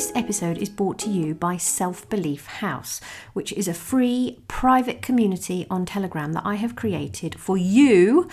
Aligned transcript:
This 0.00 0.12
episode 0.14 0.56
is 0.56 0.70
brought 0.70 0.98
to 1.00 1.10
you 1.10 1.34
by 1.34 1.58
Self 1.58 2.08
Belief 2.08 2.46
House, 2.46 3.02
which 3.34 3.52
is 3.52 3.68
a 3.68 3.74
free 3.74 4.38
private 4.48 5.02
community 5.02 5.66
on 5.68 5.84
Telegram 5.84 6.32
that 6.32 6.46
I 6.46 6.54
have 6.54 6.74
created 6.74 7.38
for 7.38 7.58
you, 7.58 8.26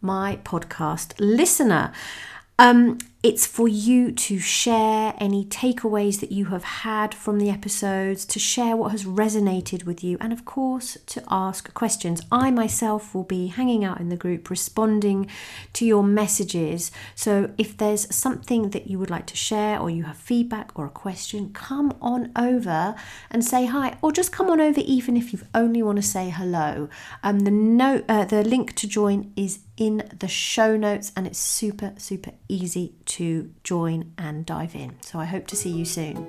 my 0.00 0.38
podcast 0.44 1.12
listener. 1.18 1.92
Um, 2.58 2.96
it's 3.22 3.46
for 3.46 3.68
you 3.68 4.12
to 4.12 4.38
share 4.38 5.12
any 5.18 5.44
takeaways 5.44 6.20
that 6.20 6.32
you 6.32 6.46
have 6.46 6.64
had 6.64 7.12
from 7.12 7.38
the 7.38 7.50
episodes, 7.50 8.24
to 8.24 8.38
share 8.38 8.74
what 8.76 8.92
has 8.92 9.04
resonated 9.04 9.84
with 9.84 10.02
you, 10.02 10.16
and 10.22 10.32
of 10.32 10.46
course, 10.46 10.96
to 11.04 11.22
ask 11.28 11.72
questions. 11.74 12.22
I 12.32 12.50
myself 12.50 13.14
will 13.14 13.24
be 13.24 13.48
hanging 13.48 13.84
out 13.84 14.00
in 14.00 14.08
the 14.08 14.16
group 14.16 14.48
responding 14.48 15.28
to 15.74 15.84
your 15.84 16.02
messages. 16.02 16.90
So 17.14 17.50
if 17.58 17.76
there's 17.76 18.14
something 18.14 18.70
that 18.70 18.86
you 18.86 18.98
would 18.98 19.10
like 19.10 19.26
to 19.26 19.36
share, 19.36 19.78
or 19.78 19.90
you 19.90 20.04
have 20.04 20.16
feedback 20.16 20.70
or 20.74 20.86
a 20.86 20.90
question, 20.90 21.52
come 21.52 21.94
on 22.00 22.32
over 22.34 22.94
and 23.30 23.44
say 23.44 23.66
hi, 23.66 23.98
or 24.00 24.12
just 24.12 24.32
come 24.32 24.48
on 24.48 24.62
over 24.62 24.80
even 24.82 25.18
if 25.18 25.34
you 25.34 25.40
only 25.54 25.82
want 25.82 25.96
to 25.96 26.02
say 26.02 26.30
hello. 26.30 26.88
Um, 27.22 27.40
the, 27.40 27.50
note, 27.50 28.06
uh, 28.08 28.24
the 28.24 28.42
link 28.42 28.74
to 28.76 28.88
join 28.88 29.30
is 29.36 29.58
in 29.76 30.10
the 30.18 30.28
show 30.28 30.76
notes, 30.76 31.10
and 31.16 31.26
it's 31.26 31.38
super, 31.38 31.94
super 31.96 32.32
easy 32.48 32.94
to 33.10 33.52
join 33.64 34.12
and 34.16 34.46
dive 34.46 34.76
in. 34.76 34.96
So 35.00 35.18
I 35.18 35.24
hope 35.24 35.48
to 35.48 35.56
see 35.56 35.70
you 35.70 35.84
soon. 35.84 36.26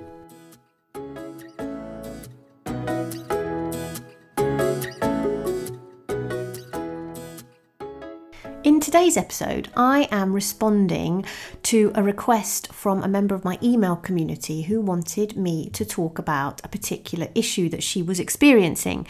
In 8.64 8.78
today's 8.78 9.16
episode, 9.16 9.70
I 9.76 10.08
am 10.12 10.32
responding 10.32 11.24
to 11.64 11.92
a 11.94 12.02
request 12.02 12.72
from 12.72 13.02
a 13.02 13.08
member 13.08 13.34
of 13.34 13.44
my 13.44 13.58
email 13.62 13.96
community 13.96 14.62
who 14.62 14.80
wanted 14.80 15.36
me 15.36 15.68
to 15.70 15.84
talk 15.84 16.18
about 16.18 16.60
a 16.64 16.68
particular 16.68 17.28
issue 17.34 17.68
that 17.70 17.82
she 17.82 18.02
was 18.02 18.20
experiencing. 18.20 19.06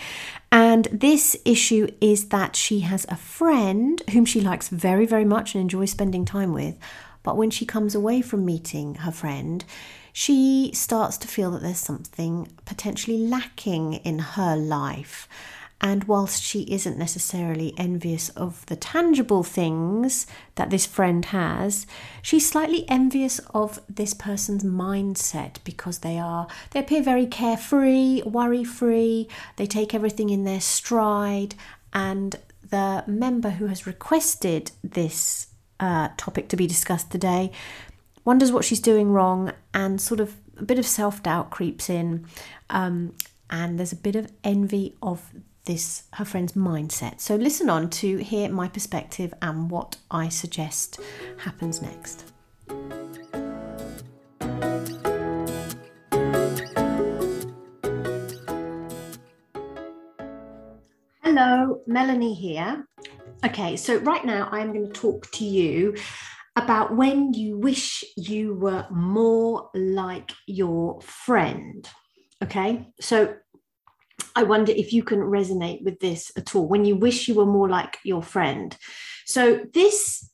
And 0.50 0.88
this 0.90 1.36
issue 1.44 1.88
is 2.00 2.28
that 2.28 2.56
she 2.56 2.80
has 2.80 3.06
a 3.08 3.16
friend 3.16 4.02
whom 4.12 4.24
she 4.24 4.40
likes 4.40 4.68
very, 4.68 5.04
very 5.04 5.24
much 5.24 5.54
and 5.54 5.62
enjoys 5.62 5.90
spending 5.90 6.24
time 6.24 6.52
with, 6.52 6.78
but 7.22 7.36
when 7.36 7.50
she 7.50 7.66
comes 7.66 7.94
away 7.94 8.20
from 8.20 8.44
meeting 8.44 8.96
her 8.96 9.12
friend, 9.12 9.64
she 10.12 10.70
starts 10.74 11.16
to 11.18 11.28
feel 11.28 11.50
that 11.52 11.62
there's 11.62 11.78
something 11.78 12.48
potentially 12.64 13.18
lacking 13.18 13.94
in 13.94 14.18
her 14.18 14.56
life. 14.56 15.28
And 15.84 16.04
whilst 16.04 16.44
she 16.44 16.62
isn't 16.72 16.96
necessarily 16.96 17.74
envious 17.76 18.28
of 18.30 18.64
the 18.66 18.76
tangible 18.76 19.42
things 19.42 20.28
that 20.54 20.70
this 20.70 20.86
friend 20.86 21.24
has, 21.26 21.88
she's 22.22 22.48
slightly 22.48 22.88
envious 22.88 23.40
of 23.52 23.80
this 23.88 24.14
person's 24.14 24.62
mindset 24.62 25.56
because 25.64 25.98
they 25.98 26.20
are 26.20 26.46
they 26.70 26.78
appear 26.78 27.02
very 27.02 27.26
carefree, 27.26 28.22
worry-free, 28.22 29.28
they 29.56 29.66
take 29.66 29.92
everything 29.92 30.30
in 30.30 30.44
their 30.44 30.60
stride, 30.60 31.56
and 31.92 32.36
the 32.70 33.02
member 33.08 33.50
who 33.50 33.66
has 33.66 33.84
requested 33.84 34.70
this 34.84 35.48
uh, 35.82 36.08
topic 36.16 36.48
to 36.48 36.56
be 36.56 36.66
discussed 36.66 37.10
today, 37.10 37.50
wonders 38.24 38.52
what 38.52 38.64
she's 38.64 38.80
doing 38.80 39.10
wrong, 39.10 39.52
and 39.74 40.00
sort 40.00 40.20
of 40.20 40.36
a 40.56 40.62
bit 40.62 40.78
of 40.78 40.86
self 40.86 41.22
doubt 41.22 41.50
creeps 41.50 41.90
in. 41.90 42.24
Um, 42.70 43.14
and 43.50 43.78
there's 43.78 43.92
a 43.92 43.96
bit 43.96 44.16
of 44.16 44.32
envy 44.44 44.96
of 45.02 45.30
this 45.64 46.04
her 46.14 46.24
friend's 46.24 46.52
mindset. 46.52 47.20
So 47.20 47.36
listen 47.36 47.68
on 47.68 47.90
to 47.90 48.16
hear 48.18 48.48
my 48.48 48.68
perspective 48.68 49.34
and 49.42 49.70
what 49.70 49.96
I 50.10 50.28
suggest 50.28 51.00
happens 51.38 51.82
next. 51.82 52.32
Hello, 61.22 61.80
Melanie 61.86 62.34
here. 62.34 62.86
Okay, 63.44 63.76
so 63.76 63.98
right 63.98 64.24
now 64.24 64.48
I'm 64.52 64.72
going 64.72 64.86
to 64.86 64.92
talk 64.92 65.28
to 65.32 65.44
you 65.44 65.96
about 66.54 66.94
when 66.94 67.32
you 67.34 67.58
wish 67.58 68.04
you 68.16 68.54
were 68.54 68.86
more 68.90 69.68
like 69.74 70.30
your 70.46 71.00
friend. 71.00 71.88
Okay, 72.42 72.92
so 73.00 73.34
I 74.36 74.44
wonder 74.44 74.70
if 74.72 74.92
you 74.92 75.02
can 75.02 75.18
resonate 75.18 75.82
with 75.82 75.98
this 75.98 76.30
at 76.36 76.54
all 76.54 76.68
when 76.68 76.84
you 76.84 76.94
wish 76.94 77.26
you 77.26 77.34
were 77.34 77.46
more 77.46 77.68
like 77.68 77.98
your 78.04 78.22
friend. 78.22 78.76
So, 79.26 79.64
this 79.74 80.30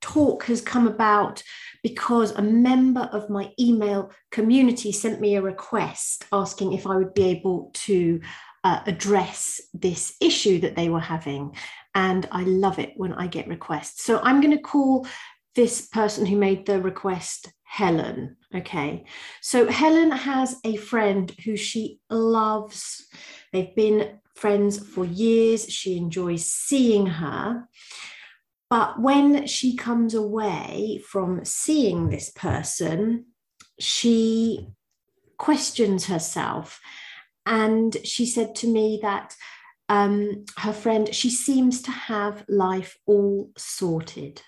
talk 0.00 0.44
has 0.44 0.62
come 0.62 0.86
about 0.86 1.42
because 1.82 2.32
a 2.32 2.42
member 2.42 3.08
of 3.12 3.28
my 3.28 3.52
email 3.58 4.10
community 4.30 4.92
sent 4.92 5.20
me 5.20 5.34
a 5.34 5.42
request 5.42 6.24
asking 6.32 6.72
if 6.72 6.86
I 6.86 6.96
would 6.96 7.14
be 7.14 7.24
able 7.24 7.70
to 7.74 8.20
uh, 8.64 8.80
address 8.86 9.60
this 9.72 10.14
issue 10.20 10.60
that 10.60 10.76
they 10.76 10.88
were 10.88 11.00
having. 11.00 11.54
And 11.94 12.28
I 12.30 12.42
love 12.44 12.78
it 12.78 12.92
when 12.96 13.12
I 13.12 13.26
get 13.26 13.48
requests. 13.48 14.04
So 14.04 14.20
I'm 14.22 14.40
going 14.40 14.56
to 14.56 14.62
call 14.62 15.06
this 15.54 15.88
person 15.88 16.26
who 16.26 16.36
made 16.36 16.66
the 16.66 16.80
request 16.80 17.52
Helen. 17.64 18.36
Okay. 18.54 19.04
So 19.40 19.68
Helen 19.68 20.10
has 20.10 20.56
a 20.64 20.76
friend 20.76 21.30
who 21.44 21.56
she 21.56 22.00
loves. 22.10 23.06
They've 23.52 23.74
been 23.74 24.18
friends 24.34 24.78
for 24.78 25.04
years. 25.04 25.68
She 25.68 25.96
enjoys 25.96 26.46
seeing 26.46 27.06
her. 27.06 27.68
But 28.68 29.00
when 29.00 29.46
she 29.46 29.76
comes 29.76 30.14
away 30.14 31.00
from 31.08 31.44
seeing 31.44 32.08
this 32.08 32.30
person, 32.30 33.26
she 33.78 34.68
questions 35.38 36.06
herself 36.06 36.80
and 37.50 37.96
she 38.04 38.26
said 38.26 38.54
to 38.54 38.68
me 38.68 39.00
that 39.02 39.34
um, 39.88 40.44
her 40.58 40.72
friend, 40.72 41.12
she 41.12 41.30
seems 41.30 41.82
to 41.82 41.90
have 41.90 42.44
life 42.48 42.96
all 43.06 43.50
sorted. 43.58 44.40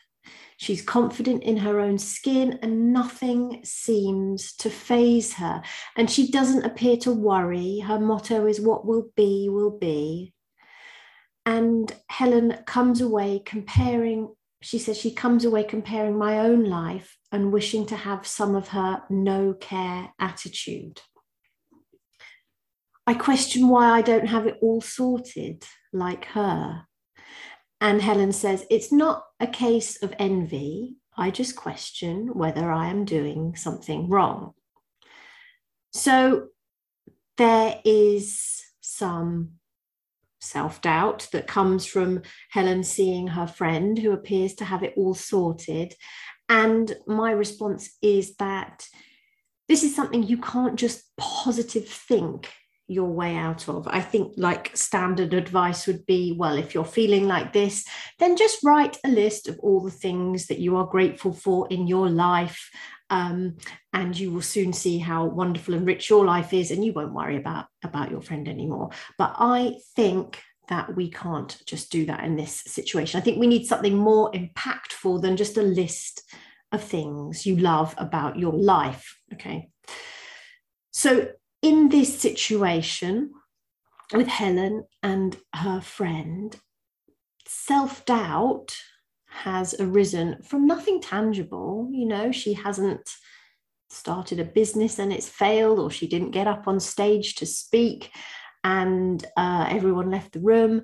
She's 0.56 0.82
confident 0.82 1.42
in 1.42 1.56
her 1.56 1.80
own 1.80 1.98
skin 1.98 2.60
and 2.62 2.92
nothing 2.92 3.62
seems 3.64 4.54
to 4.58 4.70
faze 4.70 5.34
her. 5.34 5.62
And 5.96 6.08
she 6.08 6.30
doesn't 6.30 6.64
appear 6.64 6.96
to 6.98 7.10
worry. 7.10 7.80
Her 7.80 7.98
motto 7.98 8.46
is 8.46 8.60
what 8.60 8.86
will 8.86 9.10
be, 9.16 9.48
will 9.50 9.76
be. 9.76 10.32
And 11.44 11.92
Helen 12.08 12.58
comes 12.66 13.00
away 13.00 13.42
comparing, 13.44 14.32
she 14.60 14.78
says 14.78 14.96
she 14.96 15.12
comes 15.12 15.44
away 15.44 15.64
comparing 15.64 16.16
my 16.16 16.38
own 16.38 16.66
life 16.66 17.18
and 17.32 17.52
wishing 17.52 17.84
to 17.86 17.96
have 17.96 18.28
some 18.28 18.54
of 18.54 18.68
her 18.68 19.02
no 19.10 19.54
care 19.54 20.12
attitude. 20.20 21.00
I 23.06 23.14
question 23.14 23.68
why 23.68 23.90
I 23.90 24.02
don't 24.02 24.26
have 24.26 24.46
it 24.46 24.58
all 24.62 24.80
sorted 24.80 25.64
like 25.92 26.26
her. 26.26 26.86
And 27.80 28.00
Helen 28.00 28.32
says, 28.32 28.64
It's 28.70 28.92
not 28.92 29.24
a 29.40 29.46
case 29.46 30.02
of 30.02 30.14
envy. 30.18 30.96
I 31.16 31.30
just 31.30 31.56
question 31.56 32.28
whether 32.32 32.70
I 32.70 32.88
am 32.88 33.04
doing 33.04 33.56
something 33.56 34.08
wrong. 34.08 34.54
So 35.92 36.48
there 37.36 37.80
is 37.84 38.62
some 38.80 39.54
self 40.40 40.80
doubt 40.80 41.28
that 41.32 41.46
comes 41.46 41.86
from 41.86 42.22
Helen 42.50 42.84
seeing 42.84 43.28
her 43.28 43.46
friend 43.46 43.98
who 43.98 44.12
appears 44.12 44.54
to 44.54 44.64
have 44.64 44.82
it 44.82 44.94
all 44.96 45.14
sorted. 45.14 45.94
And 46.48 46.94
my 47.06 47.32
response 47.32 47.96
is 48.00 48.36
that 48.36 48.86
this 49.68 49.82
is 49.82 49.94
something 49.94 50.22
you 50.22 50.38
can't 50.38 50.78
just 50.78 51.04
positive 51.16 51.88
think 51.88 52.48
your 52.92 53.10
way 53.10 53.36
out 53.36 53.68
of. 53.68 53.88
I 53.88 54.00
think 54.00 54.34
like 54.36 54.76
standard 54.76 55.34
advice 55.34 55.86
would 55.86 56.06
be 56.06 56.34
well, 56.38 56.56
if 56.58 56.74
you're 56.74 56.84
feeling 56.84 57.26
like 57.26 57.52
this, 57.52 57.84
then 58.18 58.36
just 58.36 58.62
write 58.62 58.98
a 59.04 59.08
list 59.08 59.48
of 59.48 59.58
all 59.60 59.80
the 59.80 59.90
things 59.90 60.46
that 60.46 60.58
you 60.58 60.76
are 60.76 60.86
grateful 60.86 61.32
for 61.32 61.66
in 61.68 61.86
your 61.86 62.08
life. 62.08 62.70
Um, 63.10 63.58
and 63.92 64.18
you 64.18 64.30
will 64.30 64.42
soon 64.42 64.72
see 64.72 64.98
how 64.98 65.26
wonderful 65.26 65.74
and 65.74 65.86
rich 65.86 66.08
your 66.08 66.24
life 66.24 66.54
is, 66.54 66.70
and 66.70 66.82
you 66.82 66.94
won't 66.94 67.12
worry 67.12 67.36
about, 67.36 67.66
about 67.84 68.10
your 68.10 68.22
friend 68.22 68.48
anymore. 68.48 68.88
But 69.18 69.34
I 69.38 69.76
think 69.94 70.40
that 70.68 70.96
we 70.96 71.10
can't 71.10 71.60
just 71.66 71.92
do 71.92 72.06
that 72.06 72.24
in 72.24 72.36
this 72.36 72.62
situation. 72.66 73.18
I 73.20 73.22
think 73.22 73.38
we 73.38 73.46
need 73.46 73.66
something 73.66 73.96
more 73.96 74.30
impactful 74.32 75.20
than 75.20 75.36
just 75.36 75.58
a 75.58 75.62
list 75.62 76.22
of 76.70 76.82
things 76.82 77.44
you 77.44 77.56
love 77.56 77.94
about 77.98 78.38
your 78.38 78.54
life. 78.54 79.18
Okay. 79.34 79.68
So 80.92 81.28
in 81.62 81.88
this 81.88 82.18
situation 82.18 83.32
with 84.12 84.26
Helen 84.26 84.84
and 85.02 85.36
her 85.54 85.80
friend, 85.80 86.54
self 87.46 88.04
doubt 88.04 88.76
has 89.26 89.74
arisen 89.80 90.42
from 90.42 90.66
nothing 90.66 91.00
tangible. 91.00 91.88
You 91.90 92.06
know, 92.06 92.32
she 92.32 92.52
hasn't 92.52 93.08
started 93.88 94.40
a 94.40 94.44
business 94.44 94.98
and 94.98 95.12
it's 95.12 95.28
failed, 95.28 95.78
or 95.78 95.90
she 95.90 96.06
didn't 96.06 96.32
get 96.32 96.46
up 96.46 96.66
on 96.66 96.80
stage 96.80 97.36
to 97.36 97.46
speak 97.46 98.10
and 98.64 99.24
uh, 99.36 99.66
everyone 99.68 100.10
left 100.10 100.32
the 100.32 100.40
room. 100.40 100.82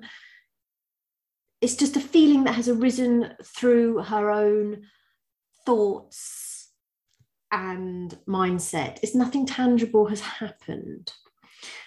It's 1.61 1.75
just 1.75 1.97
a 1.97 2.01
feeling 2.01 2.45
that 2.45 2.55
has 2.55 2.69
arisen 2.69 3.33
through 3.43 4.03
her 4.03 4.31
own 4.31 4.83
thoughts 5.65 6.48
and 7.51 8.17
mindset 8.27 8.99
is 9.03 9.15
nothing 9.15 9.45
tangible 9.45 10.07
has 10.07 10.21
happened. 10.21 11.11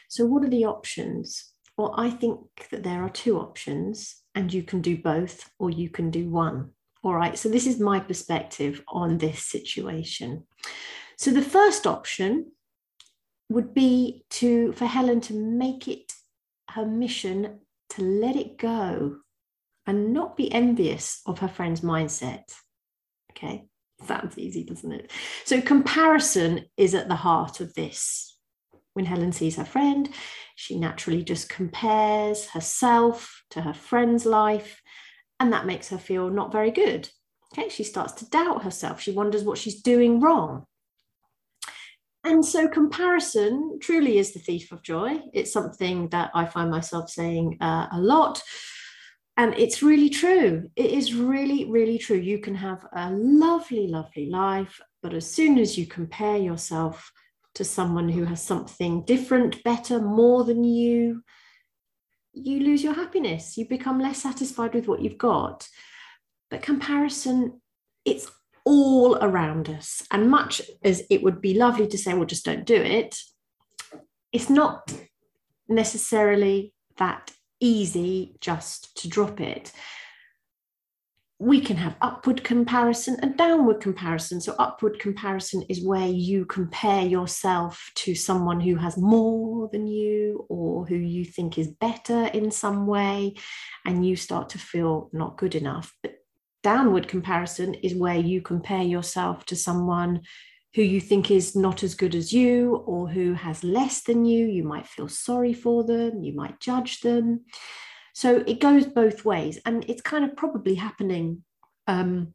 So, 0.08 0.26
what 0.26 0.44
are 0.44 0.50
the 0.50 0.66
options? 0.66 1.52
Well, 1.76 1.94
I 1.96 2.10
think 2.10 2.38
that 2.70 2.82
there 2.82 3.02
are 3.02 3.10
two 3.10 3.38
options, 3.38 4.16
and 4.34 4.52
you 4.52 4.62
can 4.62 4.80
do 4.80 4.96
both 4.96 5.50
or 5.58 5.70
you 5.70 5.88
can 5.88 6.10
do 6.10 6.28
one. 6.28 6.70
All 7.02 7.14
right, 7.14 7.36
so 7.36 7.48
this 7.48 7.66
is 7.66 7.80
my 7.80 7.98
perspective 7.98 8.82
on 8.88 9.18
this 9.18 9.44
situation. 9.46 10.44
So, 11.16 11.30
the 11.30 11.42
first 11.42 11.86
option 11.86 12.52
would 13.48 13.74
be 13.74 14.24
to 14.30 14.72
for 14.72 14.86
Helen 14.86 15.20
to 15.22 15.34
make 15.34 15.88
it 15.88 16.12
her 16.70 16.86
mission 16.86 17.60
to 17.90 18.02
let 18.02 18.36
it 18.36 18.56
go 18.56 19.18
and 19.86 20.12
not 20.12 20.36
be 20.36 20.52
envious 20.52 21.20
of 21.26 21.40
her 21.40 21.48
friend's 21.48 21.80
mindset. 21.80 22.54
Okay, 23.32 23.64
sounds 24.06 24.38
easy, 24.38 24.64
doesn't 24.64 24.92
it? 24.92 25.10
So, 25.44 25.60
comparison 25.60 26.66
is 26.76 26.94
at 26.94 27.08
the 27.08 27.16
heart 27.16 27.60
of 27.60 27.74
this. 27.74 28.36
When 28.94 29.06
Helen 29.06 29.32
sees 29.32 29.56
her 29.56 29.64
friend, 29.64 30.08
she 30.56 30.78
naturally 30.78 31.24
just 31.24 31.48
compares 31.48 32.46
herself 32.50 33.42
to 33.50 33.62
her 33.62 33.74
friend's 33.74 34.26
life, 34.26 34.82
and 35.40 35.52
that 35.52 35.66
makes 35.66 35.88
her 35.88 35.98
feel 35.98 36.30
not 36.30 36.52
very 36.52 36.70
good. 36.70 37.08
Okay, 37.52 37.68
she 37.68 37.84
starts 37.84 38.12
to 38.14 38.28
doubt 38.30 38.62
herself. 38.62 39.00
She 39.00 39.12
wonders 39.12 39.44
what 39.44 39.58
she's 39.58 39.82
doing 39.82 40.20
wrong. 40.20 40.64
And 42.24 42.44
so, 42.44 42.68
comparison 42.68 43.78
truly 43.80 44.18
is 44.18 44.32
the 44.32 44.38
thief 44.38 44.70
of 44.70 44.82
joy. 44.82 45.20
It's 45.32 45.52
something 45.52 46.08
that 46.10 46.30
I 46.34 46.46
find 46.46 46.70
myself 46.70 47.10
saying 47.10 47.58
uh, 47.60 47.88
a 47.92 48.00
lot. 48.00 48.42
And 49.36 49.54
it's 49.54 49.82
really 49.82 50.10
true. 50.10 50.70
It 50.76 50.90
is 50.90 51.14
really, 51.14 51.64
really 51.70 51.98
true. 51.98 52.18
You 52.18 52.38
can 52.38 52.54
have 52.54 52.84
a 52.92 53.10
lovely, 53.10 53.86
lovely 53.86 54.26
life, 54.26 54.80
but 55.02 55.14
as 55.14 55.30
soon 55.30 55.58
as 55.58 55.78
you 55.78 55.86
compare 55.86 56.36
yourself 56.36 57.10
to 57.54 57.64
someone 57.64 58.08
who 58.08 58.24
has 58.24 58.42
something 58.42 59.04
different, 59.04 59.62
better, 59.64 60.00
more 60.00 60.44
than 60.44 60.64
you, 60.64 61.22
you 62.32 62.60
lose 62.60 62.82
your 62.82 62.94
happiness. 62.94 63.56
You 63.56 63.66
become 63.66 64.00
less 64.00 64.22
satisfied 64.22 64.74
with 64.74 64.86
what 64.86 65.00
you've 65.00 65.18
got. 65.18 65.68
But 66.50 66.62
comparison, 66.62 67.60
it's 68.04 68.30
all 68.64 69.16
around 69.16 69.68
us. 69.68 70.02
And 70.10 70.30
much 70.30 70.62
as 70.82 71.02
it 71.10 71.22
would 71.22 71.40
be 71.40 71.54
lovely 71.54 71.86
to 71.88 71.98
say, 71.98 72.14
well, 72.14 72.26
just 72.26 72.44
don't 72.44 72.64
do 72.64 72.76
it, 72.76 73.16
it's 74.30 74.48
not 74.50 74.92
necessarily 75.68 76.72
that 76.98 77.32
easy 77.62 78.34
just 78.40 78.94
to 78.98 79.08
drop 79.08 79.40
it. 79.40 79.72
We 81.38 81.60
can 81.60 81.76
have 81.76 81.96
upward 82.00 82.44
comparison 82.44 83.16
and 83.20 83.36
downward 83.36 83.80
comparison. 83.80 84.40
So, 84.40 84.54
upward 84.58 85.00
comparison 85.00 85.62
is 85.62 85.84
where 85.84 86.06
you 86.06 86.44
compare 86.44 87.04
yourself 87.04 87.90
to 87.96 88.14
someone 88.14 88.60
who 88.60 88.76
has 88.76 88.96
more 88.96 89.68
than 89.72 89.86
you 89.88 90.46
or 90.48 90.86
who 90.86 90.94
you 90.94 91.24
think 91.24 91.58
is 91.58 91.68
better 91.68 92.26
in 92.26 92.50
some 92.50 92.86
way, 92.86 93.34
and 93.84 94.06
you 94.06 94.14
start 94.14 94.50
to 94.50 94.58
feel 94.58 95.10
not 95.12 95.36
good 95.36 95.56
enough. 95.56 95.92
But 96.02 96.18
downward 96.62 97.08
comparison 97.08 97.74
is 97.74 97.94
where 97.94 98.18
you 98.18 98.40
compare 98.40 98.82
yourself 98.82 99.44
to 99.46 99.56
someone 99.56 100.20
who 100.74 100.82
you 100.82 101.00
think 101.00 101.30
is 101.30 101.54
not 101.54 101.82
as 101.82 101.94
good 101.94 102.14
as 102.14 102.32
you 102.32 102.76
or 102.86 103.08
who 103.08 103.34
has 103.34 103.62
less 103.62 104.02
than 104.02 104.24
you. 104.24 104.46
You 104.46 104.64
might 104.64 104.86
feel 104.86 105.08
sorry 105.08 105.52
for 105.52 105.84
them, 105.84 106.22
you 106.22 106.32
might 106.32 106.60
judge 106.60 107.00
them. 107.00 107.44
So 108.14 108.44
it 108.46 108.60
goes 108.60 108.86
both 108.86 109.24
ways, 109.24 109.58
and 109.64 109.84
it's 109.88 110.02
kind 110.02 110.24
of 110.24 110.36
probably 110.36 110.74
happening 110.74 111.44
um, 111.86 112.34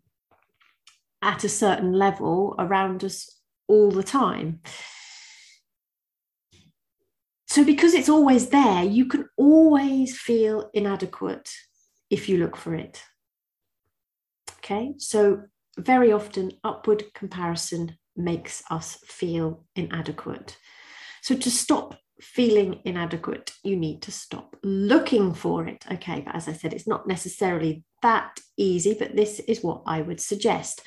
at 1.21 1.43
a 1.43 1.49
certain 1.49 1.93
level 1.93 2.55
around 2.57 3.03
us 3.03 3.39
all 3.67 3.91
the 3.91 4.03
time. 4.03 4.61
So, 7.47 7.63
because 7.63 7.93
it's 7.93 8.09
always 8.09 8.49
there, 8.49 8.83
you 8.83 9.05
can 9.05 9.29
always 9.37 10.19
feel 10.19 10.69
inadequate 10.73 11.49
if 12.09 12.27
you 12.27 12.37
look 12.37 12.57
for 12.57 12.75
it. 12.75 13.01
Okay, 14.57 14.93
so 14.97 15.43
very 15.77 16.11
often 16.11 16.51
upward 16.63 17.03
comparison 17.13 17.97
makes 18.17 18.63
us 18.69 18.97
feel 19.05 19.63
inadequate. 19.75 20.57
So 21.21 21.35
to 21.35 21.51
stop 21.51 21.97
feeling 22.19 22.81
inadequate, 22.83 23.53
you 23.63 23.75
need 23.75 24.01
to 24.03 24.11
stop 24.11 24.55
looking 24.63 25.33
for 25.33 25.67
it. 25.67 25.85
Okay, 25.91 26.21
but 26.25 26.35
as 26.35 26.47
I 26.47 26.53
said, 26.53 26.73
it's 26.73 26.87
not 26.87 27.07
necessarily 27.07 27.83
that 28.01 28.39
easy, 28.57 28.95
but 28.97 29.15
this 29.15 29.39
is 29.41 29.63
what 29.63 29.83
I 29.85 30.01
would 30.01 30.19
suggest. 30.19 30.81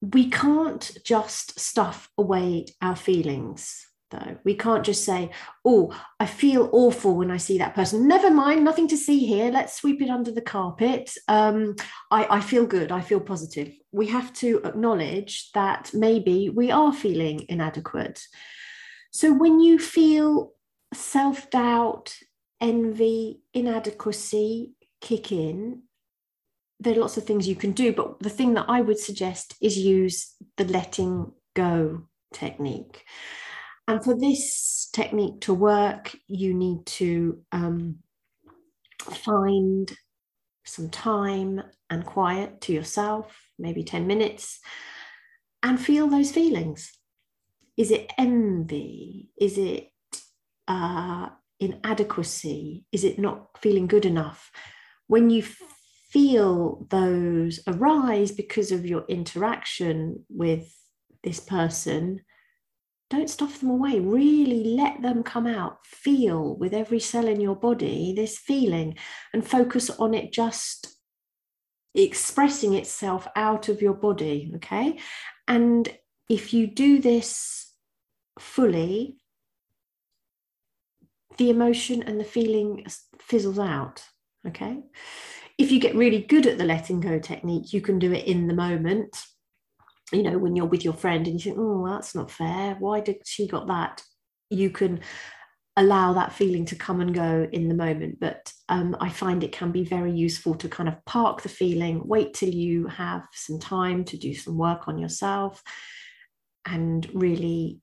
We 0.00 0.30
can't 0.30 0.96
just 1.04 1.60
stuff 1.60 2.10
away 2.18 2.66
our 2.80 2.96
feelings 2.96 3.86
though. 4.12 4.36
We 4.44 4.54
can't 4.54 4.84
just 4.84 5.04
say, 5.04 5.30
oh, 5.64 5.92
I 6.20 6.26
feel 6.26 6.70
awful 6.72 7.16
when 7.16 7.30
I 7.30 7.38
see 7.38 7.58
that 7.58 7.74
person. 7.74 8.06
Never 8.06 8.30
mind, 8.30 8.64
nothing 8.64 8.86
to 8.88 8.96
see 8.96 9.26
here. 9.26 9.50
Let's 9.50 9.74
sweep 9.74 10.00
it 10.00 10.10
under 10.10 10.30
the 10.30 10.40
carpet. 10.40 11.12
Um, 11.26 11.74
I, 12.10 12.38
I 12.38 12.40
feel 12.40 12.66
good. 12.66 12.92
I 12.92 13.00
feel 13.00 13.20
positive. 13.20 13.72
We 13.90 14.06
have 14.08 14.32
to 14.34 14.60
acknowledge 14.64 15.50
that 15.54 15.90
maybe 15.92 16.48
we 16.48 16.70
are 16.70 16.92
feeling 16.92 17.46
inadequate. 17.48 18.22
So 19.10 19.32
when 19.32 19.58
you 19.60 19.78
feel 19.78 20.52
self 20.94 21.50
doubt, 21.50 22.14
envy, 22.60 23.40
inadequacy 23.52 24.72
kick 25.00 25.32
in, 25.32 25.82
there 26.80 26.94
are 26.94 27.00
lots 27.00 27.16
of 27.16 27.24
things 27.24 27.48
you 27.48 27.56
can 27.56 27.72
do. 27.72 27.92
But 27.92 28.20
the 28.20 28.30
thing 28.30 28.54
that 28.54 28.66
I 28.68 28.80
would 28.80 28.98
suggest 28.98 29.54
is 29.60 29.76
use 29.76 30.34
the 30.56 30.64
letting 30.64 31.32
go 31.54 32.08
technique. 32.32 33.04
And 33.88 34.02
for 34.02 34.14
this 34.14 34.88
technique 34.92 35.40
to 35.42 35.54
work, 35.54 36.14
you 36.28 36.54
need 36.54 36.86
to 36.86 37.42
um, 37.50 37.98
find 39.00 39.92
some 40.64 40.88
time 40.88 41.60
and 41.90 42.06
quiet 42.06 42.60
to 42.62 42.72
yourself, 42.72 43.50
maybe 43.58 43.82
10 43.82 44.06
minutes, 44.06 44.60
and 45.62 45.80
feel 45.80 46.06
those 46.08 46.30
feelings. 46.30 46.92
Is 47.76 47.90
it 47.90 48.12
envy? 48.18 49.30
Is 49.38 49.58
it 49.58 49.88
uh, 50.68 51.30
inadequacy? 51.58 52.84
Is 52.92 53.04
it 53.04 53.18
not 53.18 53.58
feeling 53.58 53.86
good 53.86 54.06
enough? 54.06 54.50
When 55.06 55.30
you 55.30 55.44
feel 56.10 56.86
those 56.90 57.60
arise 57.66 58.30
because 58.30 58.70
of 58.70 58.86
your 58.86 59.04
interaction 59.08 60.24
with 60.28 60.72
this 61.22 61.40
person, 61.40 62.20
don't 63.12 63.28
stuff 63.28 63.60
them 63.60 63.68
away. 63.68 64.00
Really 64.00 64.64
let 64.64 65.02
them 65.02 65.22
come 65.22 65.46
out. 65.46 65.84
Feel 65.84 66.56
with 66.56 66.72
every 66.72 66.98
cell 66.98 67.28
in 67.28 67.40
your 67.40 67.54
body 67.54 68.14
this 68.16 68.38
feeling 68.38 68.96
and 69.34 69.46
focus 69.46 69.90
on 69.90 70.14
it 70.14 70.32
just 70.32 70.96
expressing 71.94 72.72
itself 72.72 73.28
out 73.36 73.68
of 73.68 73.82
your 73.82 73.92
body. 73.92 74.52
Okay. 74.56 74.98
And 75.46 75.94
if 76.30 76.54
you 76.54 76.66
do 76.66 77.00
this 77.00 77.70
fully, 78.38 79.18
the 81.36 81.50
emotion 81.50 82.02
and 82.02 82.18
the 82.18 82.24
feeling 82.24 82.86
fizzles 83.20 83.58
out. 83.58 84.02
Okay. 84.48 84.78
If 85.58 85.70
you 85.70 85.78
get 85.78 85.94
really 85.94 86.22
good 86.22 86.46
at 86.46 86.56
the 86.56 86.64
letting 86.64 87.00
go 87.00 87.18
technique, 87.18 87.74
you 87.74 87.82
can 87.82 87.98
do 87.98 88.10
it 88.12 88.24
in 88.24 88.46
the 88.46 88.54
moment 88.54 89.14
you 90.12 90.22
know, 90.22 90.38
when 90.38 90.56
you're 90.56 90.66
with 90.66 90.84
your 90.84 90.94
friend 90.94 91.26
and 91.26 91.36
you 91.36 91.52
think, 91.52 91.56
oh, 91.58 91.86
that's 91.88 92.14
not 92.14 92.30
fair. 92.30 92.76
Why 92.78 93.00
did 93.00 93.16
she 93.24 93.48
got 93.48 93.66
that? 93.68 94.02
You 94.50 94.70
can 94.70 95.00
allow 95.76 96.12
that 96.12 96.32
feeling 96.32 96.66
to 96.66 96.76
come 96.76 97.00
and 97.00 97.14
go 97.14 97.48
in 97.50 97.68
the 97.68 97.74
moment. 97.74 98.20
But 98.20 98.52
um, 98.68 98.96
I 99.00 99.08
find 99.08 99.42
it 99.42 99.52
can 99.52 99.72
be 99.72 99.84
very 99.84 100.12
useful 100.12 100.54
to 100.56 100.68
kind 100.68 100.88
of 100.88 101.02
park 101.06 101.42
the 101.42 101.48
feeling, 101.48 102.02
wait 102.04 102.34
till 102.34 102.50
you 102.50 102.86
have 102.88 103.22
some 103.32 103.58
time 103.58 104.04
to 104.06 104.18
do 104.18 104.34
some 104.34 104.58
work 104.58 104.86
on 104.86 104.98
yourself 104.98 105.62
and 106.66 107.08
really 107.14 107.80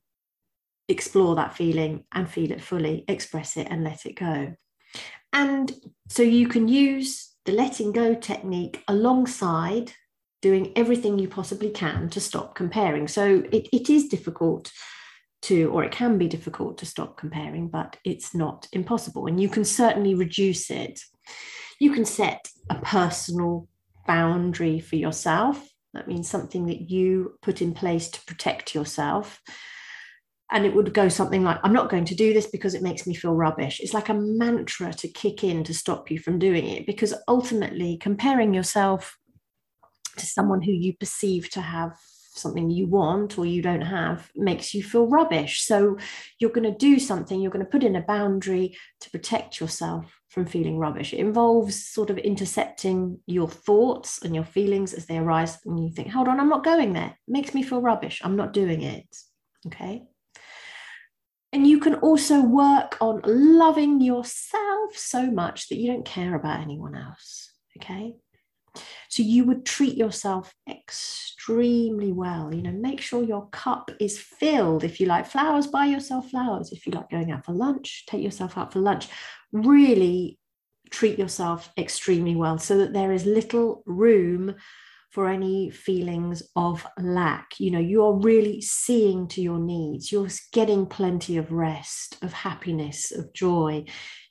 explore 0.88 1.36
that 1.36 1.56
feeling 1.56 2.04
and 2.12 2.30
feel 2.30 2.52
it 2.52 2.62
fully, 2.62 3.06
express 3.08 3.58
it 3.58 3.68
and 3.70 3.84
let 3.84 4.06
it 4.06 4.14
go. 4.14 4.54
And 5.34 5.72
so 6.10 6.24
you 6.24 6.48
can 6.48 6.68
use 6.68 7.32
the 7.46 7.52
letting 7.52 7.92
go 7.92 8.16
technique 8.16 8.84
alongside 8.88 9.94
doing 10.42 10.72
everything 10.76 11.20
you 11.20 11.28
possibly 11.28 11.70
can 11.70 12.10
to 12.10 12.20
stop 12.20 12.56
comparing. 12.56 13.08
So 13.08 13.44
it, 13.52 13.68
it 13.74 13.90
is 13.90 14.08
difficult 14.08 14.72
to, 15.44 15.70
or 15.72 15.84
it 15.84 15.92
can 15.92 16.18
be 16.18 16.28
difficult 16.28 16.78
to 16.80 16.86
stop 16.86 17.18
comparing, 17.18 17.70
but 17.70 17.98
it's 18.04 18.34
not 18.34 18.68
impossible. 18.72 19.28
And 19.28 19.40
you 19.40 19.50
can 19.50 19.66
certainly 19.66 20.16
reduce 20.16 20.70
it. 20.70 21.02
You 21.80 21.92
can 21.92 22.06
set 22.06 22.50
a 22.70 22.76
personal 22.76 23.68
boundary 24.06 24.80
for 24.80 24.96
yourself. 24.96 25.66
That 25.94 26.08
means 26.08 26.30
something 26.30 26.68
that 26.68 26.90
you 26.90 27.38
put 27.42 27.62
in 27.62 27.74
place 27.74 28.10
to 28.10 28.26
protect 28.26 28.76
yourself. 28.76 29.42
And 30.52 30.66
it 30.66 30.74
would 30.74 30.94
go 30.94 31.10
something 31.10 31.44
like, 31.44 31.60
I'm 31.64 31.74
not 31.74 31.90
going 31.90 32.06
to 32.06 32.16
do 32.16 32.34
this 32.34 32.48
because 32.48 32.74
it 32.74 32.82
makes 32.82 33.06
me 33.06 33.14
feel 33.14 33.36
rubbish. 33.36 33.80
It's 33.80 33.94
like 33.94 34.10
a 34.10 34.16
mantra 34.16 34.92
to 34.94 35.08
kick 35.08 35.44
in 35.44 35.64
to 35.66 35.74
stop 35.74 36.10
you 36.10 36.18
from 36.18 36.40
doing 36.40 36.66
it 36.66 36.88
because 36.88 37.14
ultimately 37.28 37.98
comparing 37.98 38.54
yourself 38.54 39.19
to 40.20 40.26
someone 40.26 40.62
who 40.62 40.72
you 40.72 40.94
perceive 40.96 41.50
to 41.52 41.62
have 41.62 41.98
something 42.40 42.70
you 42.70 42.88
want 42.88 43.38
or 43.38 43.46
you 43.46 43.62
don't 43.62 43.82
have 43.82 44.32
makes 44.36 44.74
you 44.74 44.84
feel 44.84 45.08
rubbish. 45.08 45.62
So 45.62 45.98
you're 46.40 46.52
going 46.52 46.72
to 46.72 46.78
do 46.78 47.00
something, 47.00 47.42
you're 47.42 47.52
going 47.52 47.66
to 47.66 47.72
put 47.72 47.84
in 47.84 47.96
a 47.96 48.02
boundary 48.02 48.78
to 49.02 49.10
protect 49.10 49.60
yourself 49.60 50.20
from 50.30 50.46
feeling 50.46 50.78
rubbish. 50.78 51.14
It 51.14 51.20
involves 51.20 51.88
sort 51.88 52.10
of 52.10 52.18
intercepting 52.18 53.20
your 53.26 53.50
thoughts 53.50 54.22
and 54.22 54.36
your 54.36 54.44
feelings 54.44 54.94
as 54.94 55.06
they 55.06 55.18
arise. 55.18 55.58
And 55.66 55.84
you 55.84 55.92
think, 55.92 56.10
hold 56.10 56.28
on, 56.28 56.40
I'm 56.40 56.50
not 56.50 56.64
going 56.64 56.94
there. 56.94 57.18
It 57.28 57.32
makes 57.32 57.54
me 57.54 57.64
feel 57.64 57.82
rubbish. 57.82 58.22
I'm 58.24 58.36
not 58.36 58.54
doing 58.54 58.84
it. 58.84 59.08
Okay. 59.68 60.04
And 61.52 61.66
you 61.66 61.80
can 61.80 61.96
also 61.96 62.42
work 62.42 62.96
on 63.02 63.22
loving 63.26 64.02
yourself 64.02 64.96
so 64.96 65.32
much 65.32 65.68
that 65.70 65.78
you 65.78 65.92
don't 65.92 66.06
care 66.06 66.36
about 66.36 66.60
anyone 66.60 66.96
else. 66.96 67.52
Okay. 67.78 68.16
So 69.10 69.24
you 69.24 69.44
would 69.46 69.66
treat 69.66 69.98
yourself 69.98 70.54
extremely 70.70 72.12
well. 72.12 72.54
You 72.54 72.62
know, 72.62 72.72
make 72.72 73.02
sure 73.02 73.24
your 73.24 73.48
cup 73.50 73.90
is 74.00 74.20
filled. 74.20 74.84
If 74.84 75.00
you 75.00 75.08
like 75.08 75.26
flowers, 75.26 75.66
buy 75.66 75.88
yourself 75.88 76.30
flowers. 76.30 76.72
If 76.72 76.86
you 76.86 76.94
like 76.94 77.10
going 77.10 77.32
out 77.32 77.44
for 77.44 77.54
lunch, 77.54 78.06
take 78.08 78.24
yourself 78.24 78.58
out 78.58 78.72
for 78.72 78.80
lunch. 78.80 79.08
Really 79.52 80.38
treat 80.92 81.18
yourself 81.18 81.72
extremely 81.78 82.36
well 82.36 82.60
so 82.60 82.78
that 82.78 82.94
there 82.94 83.12
is 83.12 83.26
little 83.26 83.84
room 83.86 84.56
for 85.12 85.28
any 85.28 85.72
feelings 85.72 86.44
of 86.56 86.86
lack. 87.00 87.60
You 87.60 87.72
know, 87.72 87.80
you're 87.80 88.14
really 88.14 88.62
seeing 88.62 89.28
to 89.30 89.42
your 89.42 89.60
needs. 89.60 90.12
You're 90.12 90.30
getting 90.54 90.86
plenty 90.86 91.38
of 91.38 91.52
rest, 91.52 92.18
of 92.22 92.32
happiness, 92.32 93.12
of 93.12 93.34
joy. 93.34 93.86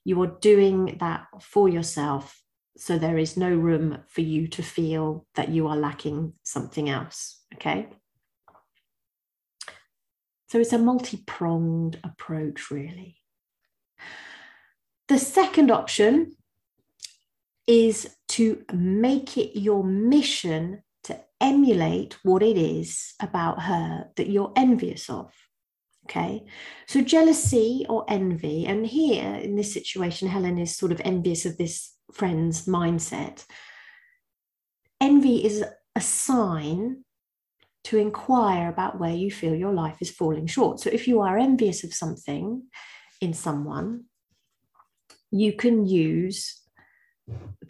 You 0.05 0.23
are 0.23 0.39
doing 0.41 0.99
that 1.01 1.27
for 1.43 1.69
yourself. 1.69 2.41
So 2.79 2.97
there 2.97 3.19
is 3.19 3.37
no 3.37 3.51
room 3.51 3.99
for 4.07 4.21
you 4.21 4.47
to 4.49 4.63
feel 4.63 5.27
that 5.35 5.49
you 5.49 5.67
are 5.67 5.77
lacking 5.77 6.35
something 6.45 6.89
else. 6.89 7.43
Okay. 7.55 7.89
So 10.49 10.61
it's 10.61 10.73
a 10.73 10.79
multi 10.79 11.19
pronged 11.27 11.99
approach, 12.05 12.71
really. 12.71 13.17
The 15.09 15.19
second 15.19 15.71
option 15.71 16.37
is 17.67 18.15
to 18.29 18.65
make 18.73 19.37
it 19.37 19.59
your 19.59 19.83
mission 19.83 20.83
to 21.05 21.19
emulate 21.41 22.17
what 22.23 22.43
it 22.43 22.57
is 22.57 23.15
about 23.21 23.63
her 23.63 24.09
that 24.17 24.29
you're 24.29 24.53
envious 24.55 25.11
of. 25.11 25.33
Okay, 26.05 26.47
so 26.87 27.03
jealousy 27.03 27.85
or 27.87 28.07
envy, 28.09 28.65
and 28.65 28.87
here 28.87 29.35
in 29.35 29.57
this 29.57 29.75
situation, 29.75 30.29
Helen 30.29 30.57
is 30.57 30.75
sort 30.75 30.91
of 30.91 31.03
envious 31.05 31.45
of 31.45 31.59
this 31.59 31.98
friend's 32.12 32.67
mindset. 32.67 33.45
Envy 35.00 35.45
is 35.45 35.65
a 35.95 36.00
sign 36.00 37.05
to 37.85 37.97
inquire 37.97 38.69
about 38.69 38.99
where 38.99 39.15
you 39.15 39.31
feel 39.31 39.55
your 39.55 39.73
life 39.73 39.99
is 40.00 40.11
falling 40.11 40.47
short. 40.47 40.81
So 40.81 40.91
if 40.91 41.09
you 41.09 41.21
are 41.21 41.38
envious 41.38 41.85
of 41.85 41.95
something 41.95 42.65
in 43.21 43.33
someone, 43.33 44.05
you 45.31 45.53
can 45.53 45.87
use 45.87 46.61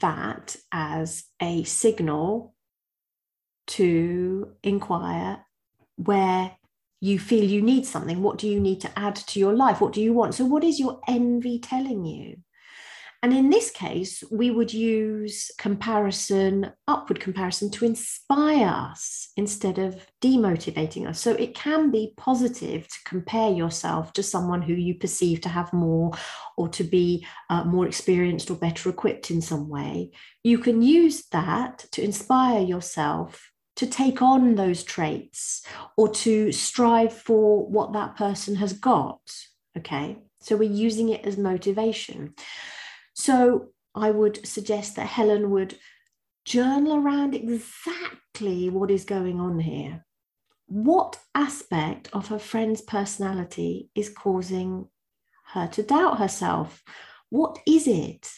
that 0.00 0.57
as 0.73 1.25
a 1.40 1.64
signal 1.64 2.54
to 3.66 4.54
inquire 4.62 5.45
where 5.97 6.57
you 7.00 7.18
feel 7.18 7.45
you 7.45 7.62
need 7.62 7.87
something. 7.87 8.23
What 8.23 8.38
do 8.38 8.49
you 8.49 8.61
need 8.61 8.80
to 8.80 8.99
add 8.99 9.16
to 9.16 9.38
your 9.38 9.54
life? 9.54 9.80
What 9.80 9.92
do 9.92 10.00
you 10.00 10.12
want? 10.12 10.35
So, 10.35 10.45
what 10.45 10.64
is 10.64 10.80
your 10.80 11.00
envy 11.07 11.59
telling 11.59 12.04
you? 12.04 12.38
And 13.22 13.32
in 13.32 13.50
this 13.50 13.72
case, 13.72 14.22
we 14.30 14.52
would 14.52 14.72
use 14.72 15.50
comparison, 15.58 16.72
upward 16.87 17.18
comparison, 17.18 17.68
to 17.72 17.84
inspire 17.84 18.68
us 18.68 19.30
instead 19.37 19.78
of 19.78 20.06
demotivating 20.22 21.08
us. 21.08 21.20
So 21.20 21.32
it 21.32 21.54
can 21.54 21.90
be 21.90 22.14
positive 22.16 22.87
to 22.87 22.94
compare 23.04 23.50
yourself 23.50 24.12
to 24.12 24.22
someone 24.22 24.62
who 24.62 24.75
you 24.75 24.94
perceive 24.94 25.40
to 25.40 25.48
have 25.48 25.72
more 25.72 26.12
or 26.56 26.68
to 26.68 26.84
be 26.84 27.26
uh, 27.50 27.64
more 27.64 27.87
experienced 27.87 28.52
or 28.52 28.54
better 28.54 28.88
equipped 28.88 29.32
in 29.32 29.42
some 29.42 29.68
way. 29.68 30.12
You 30.44 30.58
can 30.58 30.80
use 30.80 31.26
that 31.32 31.87
to 31.92 32.04
inspire 32.04 32.60
yourself 32.62 33.50
to 33.76 33.87
take 33.87 34.22
on 34.22 34.54
those 34.54 34.84
traits 34.84 35.62
or 35.96 36.08
to 36.08 36.52
strive 36.52 37.12
for 37.12 37.66
what 37.66 37.92
that 37.94 38.16
person 38.16 38.56
has 38.56 38.72
got. 38.72 39.20
Okay. 39.76 40.18
So 40.40 40.56
we're 40.56 40.70
using 40.70 41.08
it 41.08 41.25
as 41.25 41.37
motivation. 41.37 42.34
So 43.18 43.70
I 43.96 44.12
would 44.12 44.46
suggest 44.46 44.94
that 44.94 45.08
Helen 45.08 45.50
would 45.50 45.76
journal 46.44 46.94
around 46.94 47.34
exactly 47.34 48.70
what 48.70 48.92
is 48.92 49.04
going 49.04 49.40
on 49.40 49.58
here. 49.58 50.06
What 50.66 51.18
aspect 51.34 52.08
of 52.12 52.28
her 52.28 52.38
friend's 52.38 52.80
personality 52.80 53.90
is 53.96 54.08
causing 54.08 54.87
her 55.52 55.66
to 55.66 55.82
doubt 55.82 56.18
herself? 56.18 56.84
What 57.28 57.58
is 57.66 57.88
it 57.88 58.30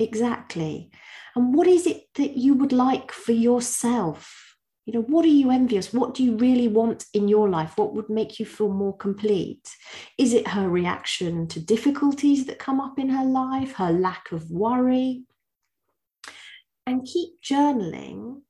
exactly? 0.00 0.90
And 1.36 1.54
what 1.54 1.68
is 1.68 1.86
it 1.86 2.08
that 2.16 2.36
you 2.36 2.54
would 2.54 2.72
like 2.72 3.12
for 3.12 3.32
yourself? 3.32 4.47
You 4.88 4.94
know 4.94 5.02
what 5.02 5.26
are 5.26 5.28
you 5.28 5.50
envious? 5.50 5.92
What 5.92 6.14
do 6.14 6.24
you 6.24 6.38
really 6.38 6.66
want 6.66 7.04
in 7.12 7.28
your 7.28 7.50
life? 7.50 7.76
What 7.76 7.94
would 7.94 8.08
make 8.08 8.40
you 8.40 8.46
feel 8.46 8.72
more 8.72 8.96
complete? 8.96 9.68
Is 10.16 10.32
it 10.32 10.48
her 10.48 10.66
reaction 10.70 11.46
to 11.48 11.60
difficulties 11.60 12.46
that 12.46 12.58
come 12.58 12.80
up 12.80 12.98
in 12.98 13.10
her 13.10 13.26
life 13.26 13.74
her 13.74 13.92
lack 13.92 14.32
of 14.32 14.50
worry? 14.50 15.24
And 16.86 17.04
keep 17.04 17.32
journaling 17.44 18.40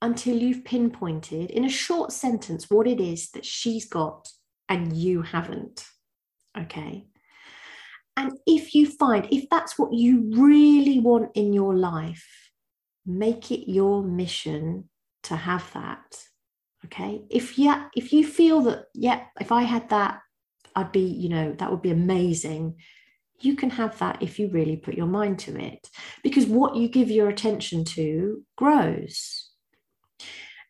until 0.00 0.38
you've 0.38 0.64
pinpointed 0.64 1.50
in 1.50 1.66
a 1.66 1.68
short 1.68 2.12
sentence 2.14 2.70
what 2.70 2.86
it 2.86 2.98
is 2.98 3.28
that 3.32 3.44
she's 3.44 3.86
got 3.86 4.26
and 4.70 4.96
you 4.96 5.20
haven't 5.20 5.84
okay? 6.58 7.04
And 8.16 8.32
if 8.46 8.74
you 8.74 8.86
find 8.86 9.28
if 9.30 9.50
that's 9.50 9.78
what 9.78 9.92
you 9.92 10.30
really 10.34 10.98
want 10.98 11.32
in 11.34 11.52
your 11.52 11.74
life 11.74 12.26
make 13.04 13.50
it 13.50 13.70
your 13.70 14.02
mission 14.02 14.88
to 15.28 15.36
have 15.36 15.72
that 15.74 16.04
okay? 16.84 17.22
If 17.30 17.58
yeah 17.58 17.88
if 17.94 18.12
you 18.12 18.26
feel 18.26 18.60
that 18.62 18.86
yeah 18.94 19.24
if 19.40 19.52
i 19.52 19.62
had 19.62 19.88
that 19.90 20.20
i'd 20.76 20.92
be 20.92 21.00
you 21.00 21.28
know 21.28 21.54
that 21.58 21.70
would 21.70 21.82
be 21.82 21.90
amazing. 21.90 22.76
You 23.40 23.54
can 23.54 23.70
have 23.70 23.96
that 24.00 24.20
if 24.20 24.40
you 24.40 24.48
really 24.48 24.76
put 24.76 24.94
your 24.94 25.06
mind 25.06 25.38
to 25.40 25.56
it 25.56 25.88
because 26.24 26.46
what 26.46 26.74
you 26.74 26.88
give 26.88 27.08
your 27.08 27.28
attention 27.28 27.84
to 27.84 28.44
grows. 28.56 29.50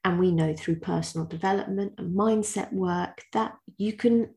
And 0.05 0.19
we 0.19 0.33
know 0.33 0.55
through 0.55 0.81
personal 0.81 1.27
development 1.27 1.95
and 1.97 2.15
mindset 2.15 2.71
work 2.73 3.23
that 3.33 3.55
you 3.79 3.95
can 3.95 4.35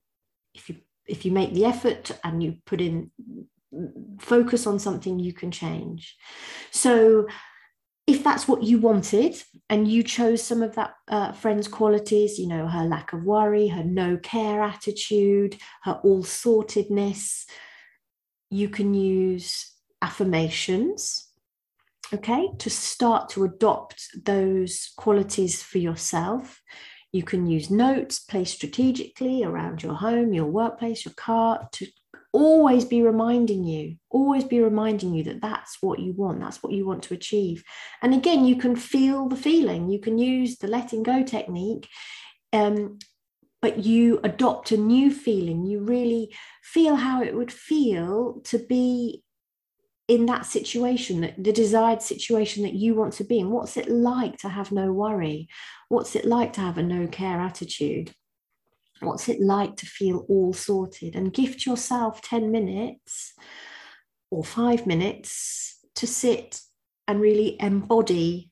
if 0.54 0.70
you 0.70 0.78
if 1.08 1.26
you 1.26 1.32
make 1.32 1.54
the 1.54 1.66
effort 1.66 2.12
and 2.24 2.42
you 2.42 2.58
put 2.66 2.80
in 2.80 3.12
mm, 3.74 4.22
focus 4.22 4.66
on 4.66 4.80
something 4.80 5.20
you 5.20 5.34
can 5.34 5.52
change. 5.52 6.16
So 6.72 7.28
if 8.12 8.26
that's 8.26 8.46
what 8.46 8.62
you 8.62 8.78
wanted 8.78 9.42
and 9.70 9.88
you 9.88 10.04
chose 10.04 10.44
some 10.44 10.62
of 10.62 10.76
that 10.76 10.96
uh, 11.08 11.32
friend's 11.32 11.70
qualities, 11.70 12.38
you 12.38 12.46
know, 12.46 12.68
her 12.68 12.84
lack 12.84 13.14
of 13.14 13.24
worry, 13.24 13.70
her 13.70 13.86
no 13.86 14.18
care 14.18 14.62
attitude, 14.62 15.58
her 15.84 16.00
all 16.04 16.22
sortedness, 16.22 17.46
you 18.50 18.68
can 18.68 18.94
use 18.94 19.74
affirmations, 20.02 21.30
okay, 22.14 22.50
to 22.60 22.70
start 22.70 23.30
to 23.30 23.46
adopt 23.46 24.10
those 24.26 24.92
qualities 24.98 25.64
for 25.64 25.78
yourself. 25.78 26.62
You 27.14 27.24
can 27.24 27.46
use 27.46 27.72
notes 27.72 28.20
placed 28.20 28.56
strategically 28.56 29.46
around 29.46 29.84
your 29.84 29.94
home, 29.94 30.34
your 30.34 30.48
workplace, 30.48 31.06
your 31.06 31.14
car 31.14 31.70
to 31.74 31.88
always 32.34 32.86
be 32.86 33.02
reminding 33.02 33.64
you, 33.64 33.98
always 34.10 34.44
be 34.44 34.62
reminding 34.62 35.14
you 35.14 35.24
that 35.24 35.42
that's 35.42 35.78
what 35.82 36.00
you 36.00 36.14
want, 36.14 36.40
that's 36.40 36.64
what 36.64 36.74
you 36.74 36.86
want 36.86 37.04
to 37.04 37.14
achieve. 37.14 37.64
And 38.02 38.14
again, 38.14 38.46
you 38.46 38.56
can 38.56 38.76
feel 38.76 39.28
the 39.28 39.36
feeling, 39.36 39.90
you 39.90 40.00
can 40.00 40.18
use 40.18 40.58
the 40.58 40.68
letting 40.68 41.04
go 41.04 41.24
technique. 41.24 41.88
Um, 42.54 43.00
but 43.62 43.86
you 43.86 44.20
adopt 44.24 44.72
a 44.72 44.78
new 44.78 45.14
feeling, 45.14 45.66
you 45.66 45.80
really 45.82 46.34
feel 46.64 46.96
how 46.96 47.22
it 47.22 47.36
would 47.36 47.52
feel 47.52 48.42
to 48.46 48.58
be 48.58 49.24
in 50.08 50.26
that 50.26 50.46
situation, 50.46 51.34
the 51.38 51.54
desired 51.54 52.02
situation 52.02 52.64
that 52.64 52.74
you 52.74 52.96
want 52.96 53.14
to 53.14 53.24
be 53.24 53.40
in. 53.40 53.52
What's 53.52 53.78
it 53.78 53.90
like 53.90 54.38
to 54.40 54.50
have 54.50 54.72
no 54.72 54.92
worry? 54.92 55.48
What's 55.90 56.16
it 56.16 56.26
like 56.26 56.54
to 56.54 56.62
have 56.62 56.78
a 56.78 56.84
no 56.84 57.08
care 57.08 57.40
attitude? 57.40 58.12
What's 59.02 59.30
it 59.30 59.42
like 59.42 59.76
to 59.78 59.86
feel 59.86 60.26
all 60.30 60.54
sorted? 60.54 61.16
And 61.16 61.34
gift 61.34 61.66
yourself 61.66 62.22
10 62.22 62.52
minutes 62.52 63.34
or 64.30 64.44
five 64.44 64.88
minutes 64.88 65.80
to 65.96 66.08
sit 66.08 66.62
and 67.08 67.20
really 67.20 67.58
embody 67.60 68.52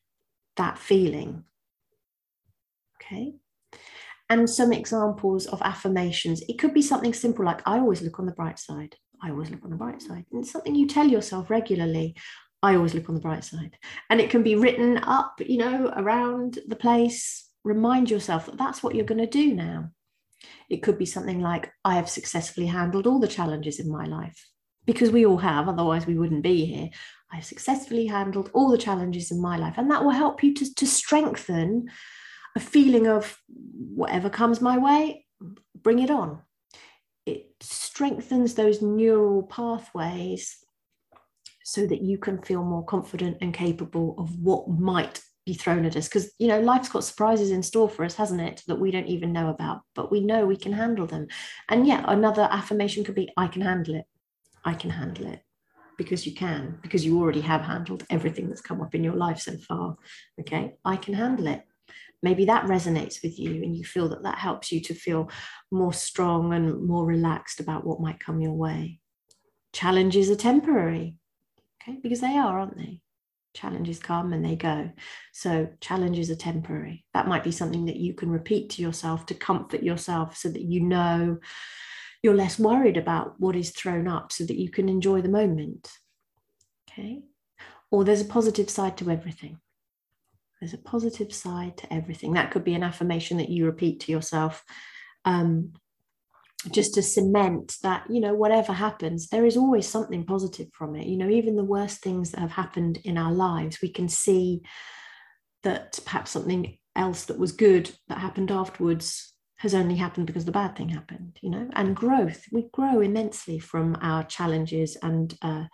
that 0.58 0.77
feeling. 0.77 1.44
Okay. 3.01 3.36
And 4.29 4.50
some 4.50 4.74
examples 4.74 5.48
of 5.48 5.62
affirmations. 5.62 6.44
It 6.48 6.60
could 6.60 6.74
be 6.74 6.82
something 6.82 7.13
simple 7.13 7.46
like, 7.46 7.62
I 7.65 7.79
always 7.79 8.01
look 8.01 8.20
on 8.20 8.25
the 8.25 8.32
bright 8.32 8.60
side. 8.60 8.96
I 9.22 9.32
always 9.32 9.50
look 9.50 9.63
on 9.63 9.72
the 9.72 9.75
bright 9.75 10.01
side. 10.01 10.25
And 10.32 10.44
it's 10.44 10.51
something 10.51 10.75
you 10.75 10.88
tell 10.88 11.08
yourself 11.08 11.50
regularly. 11.50 12.15
I 12.62 12.75
always 12.75 12.94
look 12.94 13.10
on 13.10 13.15
the 13.15 13.22
bright 13.22 13.44
side. 13.44 13.77
And 14.10 14.20
it 14.20 14.29
can 14.29 14.44
be 14.44 14.56
written 14.56 14.98
up, 14.98 15.39
you 15.39 15.58
know, 15.58 15.91
around 15.96 16.60
the 16.68 16.75
place 16.75 17.50
remind 17.63 18.10
yourself 18.10 18.46
that 18.46 18.58
that's 18.58 18.82
what 18.82 18.96
you're 18.96 19.06
going 19.06 19.20
to 19.20 19.27
do 19.27 19.53
now. 19.53 19.91
It 20.69 20.84
could 20.84 20.98
be 20.98 21.05
something 21.05 21.39
like, 21.39 21.72
I 21.84 21.96
have 21.96 22.10
successfully 22.10 22.67
handled 22.67 23.08
all 23.08 23.19
the 23.19 23.27
challenges 23.27 23.79
in 23.79 23.91
my 23.91 24.05
life, 24.05 24.48
because 24.86 25.12
we 25.12 25.25
all 25.25 25.38
have, 25.38 25.67
otherwise, 25.67 26.05
we 26.05 26.17
wouldn't 26.17 26.43
be 26.43 26.65
here. 26.65 26.89
I've 27.31 27.46
successfully 27.46 28.08
handled 28.08 28.50
all 28.53 28.69
the 28.69 28.77
challenges 28.77 29.29
in 29.31 29.41
my 29.41 29.58
life. 29.58 29.75
And 29.77 29.91
that 29.91 30.03
will 30.03 30.12
help 30.12 30.43
you 30.43 30.53
to, 30.55 30.74
to 30.75 30.88
strengthen 30.88 31.89
a 32.55 32.60
feeling 32.60 33.08
of 33.08 33.38
whatever 33.48 34.29
comes 34.29 34.62
my 34.62 34.77
way, 34.77 35.25
bring 35.75 36.00
it 36.00 36.10
on. 36.10 36.41
It 37.25 37.51
strengthens 37.62 38.55
those 38.55 38.81
neural 38.81 39.43
pathways 39.43 40.58
so 41.63 41.86
that 41.86 42.01
you 42.01 42.17
can 42.17 42.41
feel 42.41 42.63
more 42.63 42.84
confident 42.84 43.38
and 43.41 43.53
capable 43.53 44.15
of 44.17 44.39
what 44.39 44.67
might 44.67 45.22
be 45.46 45.53
thrown 45.53 45.86
at 45.86 45.96
us. 45.96 46.08
Because 46.08 46.31
you 46.39 46.48
know 46.48 46.60
life's 46.60 46.89
got 46.89 47.03
surprises 47.03 47.51
in 47.51 47.63
store 47.63 47.89
for 47.89 48.05
us 48.05 48.15
hasn't 48.15 48.41
it 48.41 48.63
that 48.67 48.79
we 48.79 48.91
don't 48.91 49.08
even 49.08 49.34
know 49.34 49.50
about 49.50 49.81
but 49.96 50.12
we 50.12 50.22
know 50.22 50.46
we 50.46 50.58
can 50.58 50.74
handle 50.74 51.08
them. 51.08 51.27
And 51.69 51.88
yeah 51.88 52.03
another 52.08 52.48
affirmation 52.51 53.03
could 53.03 53.15
be 53.15 53.29
i 53.38 53.48
can 53.48 53.62
handle 53.62 53.96
it. 53.96 54.05
I 54.63 54.74
can 54.74 54.89
handle 54.89 55.27
it. 55.27 55.41
Because 55.98 56.25
you 56.25 56.34
can 56.34 56.79
because 56.81 57.05
you 57.05 57.19
already 57.19 57.41
have 57.41 57.62
handled 57.62 58.05
everything 58.10 58.48
that's 58.48 58.62
come 58.62 58.81
up 58.81 58.96
in 58.96 59.03
your 59.03 59.15
life 59.15 59.39
so 59.39 59.58
far 59.58 59.96
okay? 60.39 60.75
I 60.86 60.96
can 60.98 61.13
handle 61.13 61.48
it. 61.48 61.63
Maybe 62.22 62.46
that 62.46 62.65
resonates 62.65 63.24
with 63.24 63.39
you 63.39 63.63
and 63.63 63.75
you 63.75 63.86
feel 63.86 64.10
that 64.10 64.24
that 64.24 64.38
helps 64.38 64.72
you 64.72 64.81
to 64.81 64.93
feel 64.93 65.29
more 65.72 65.93
strong 65.93 66.53
and 66.53 66.86
more 66.86 67.05
relaxed 67.05 67.60
about 67.60 67.86
what 67.86 68.01
might 68.01 68.19
come 68.19 68.41
your 68.41 68.53
way. 68.53 69.00
Challenges 69.74 70.29
are 70.29 70.36
temporary 70.36 71.15
okay? 71.81 71.98
Because 72.01 72.22
they 72.22 72.38
are 72.38 72.60
aren't 72.60 72.77
they 72.77 73.01
challenges 73.53 74.00
come 74.00 74.34
and 74.34 74.44
they 74.44 74.56
go. 74.56 74.91
So 75.34 75.68
challenges 75.82 76.29
are 76.29 76.36
temporary. 76.36 77.06
That 77.13 77.27
might 77.27 77.44
be 77.44 77.51
something 77.51 77.86
that 77.86 77.98
you 77.98 78.13
can 78.13 78.29
repeat 78.29 78.70
to 78.72 78.82
yourself 78.82 79.25
to 79.27 79.34
comfort 79.34 79.84
yourself 79.84 80.38
so 80.38 80.50
that 80.50 80.62
you 80.62 80.82
know 80.82 81.39
you're 82.22 82.36
less 82.36 82.60
worried 82.60 82.98
about 82.98 83.39
what 83.39 83.56
is 83.56 83.72
thrown 83.72 84.08
up 84.08 84.32
so 84.32 84.46
that 84.46 84.60
you 84.60 84.70
can 84.70 84.89
enjoy 84.89 85.22
the 85.22 85.29
moment. 85.29 85.89
Okay. 86.89 87.22
Or 87.91 88.03
there's 88.03 88.22
a 88.22 88.25
positive 88.25 88.70
side 88.70 88.98
to 88.98 89.10
everything. 89.10 89.60
There's 90.60 90.74
a 90.74 90.77
positive 90.77 91.34
side 91.34 91.77
to 91.77 91.94
everything. 91.94 92.34
That 92.34 92.51
could 92.51 92.63
be 92.63 92.74
an 92.74 92.84
affirmation 92.84 93.38
that 93.38 93.50
you 93.50 93.65
repeat 93.65 94.01
to 94.01 94.12
yourself 94.12 94.63
um, 95.25 95.74
just 96.72 96.94
to 96.94 97.01
cement 97.01 97.78
that 97.84 98.04
you 98.10 98.20
know 98.20 98.34
whatever 98.34 98.74
happens 98.74 99.30
there 99.30 99.46
is 99.46 99.56
always 99.56 99.88
something 99.88 100.25
positive 100.25 100.68
from 100.74 100.96
it. 100.96 101.08
You 101.08 101.18
know 101.18 101.30
even 101.30 101.56
the 101.56 101.63
worst 101.63 102.01
things 102.01 102.32
that 102.32 102.42
have 102.42 102.51
happened 102.51 103.00
in 103.04 103.18
our 103.18 103.32
lives 103.32 103.80
we 103.82 103.89
can 103.89 104.10
see 104.10 104.62
that 105.63 106.00
perhaps 106.06 106.32
something 106.32 106.78
else 106.96 107.25
that 107.25 107.39
was 107.39 107.51
good 107.51 107.92
that 108.08 108.18
happened 108.18 108.51
afterwards 108.51 109.34
has 109.58 109.74
only 109.74 109.96
happened 109.96 110.25
because 110.25 110.46
the 110.46 110.51
bad 110.51 110.75
thing 110.75 110.89
happened 110.89 111.38
you 111.42 111.50
know? 111.50 111.70
And 111.74 111.96
growth 111.96 112.44
we 112.51 112.68
grow 112.74 113.00
immensely 113.00 113.60
from 113.60 113.98
our 114.01 114.24
challenges 114.24 114.98
and 115.01 115.38
uh, 115.42 115.66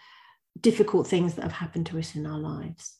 difficult 0.61 1.07
things 1.07 1.33
that 1.35 1.43
have 1.43 1.51
happened 1.51 1.87
to 1.87 1.99
us 1.99 2.15
in 2.15 2.25
our 2.25 2.39
lives 2.39 2.97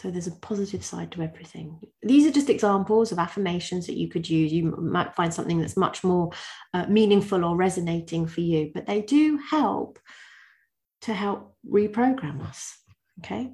so 0.00 0.10
there's 0.10 0.28
a 0.28 0.32
positive 0.36 0.84
side 0.84 1.10
to 1.12 1.22
everything. 1.22 1.80
These 2.02 2.26
are 2.26 2.30
just 2.30 2.48
examples 2.48 3.10
of 3.10 3.18
affirmations 3.18 3.86
that 3.86 3.96
you 3.96 4.08
could 4.08 4.30
use. 4.30 4.52
You 4.52 4.76
might 4.76 5.16
find 5.16 5.34
something 5.34 5.58
that's 5.60 5.76
much 5.76 6.04
more 6.04 6.30
uh, 6.72 6.86
meaningful 6.86 7.44
or 7.44 7.56
resonating 7.56 8.26
for 8.26 8.40
you, 8.40 8.70
but 8.72 8.86
they 8.86 9.02
do 9.02 9.38
help 9.38 9.98
to 11.02 11.12
help 11.14 11.56
reprogram 11.68 12.46
us. 12.46 12.78
Okay. 13.18 13.52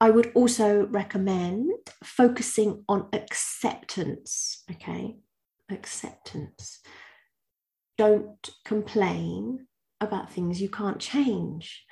I 0.00 0.08
would 0.08 0.32
also 0.34 0.86
recommend 0.86 1.70
focusing 2.02 2.84
on 2.88 3.08
acceptance. 3.12 4.62
Okay. 4.70 5.18
Acceptance. 5.70 6.80
Don't 7.98 8.48
complain 8.64 9.66
about 10.00 10.32
things 10.32 10.62
you 10.62 10.70
can't 10.70 10.98
change. 10.98 11.84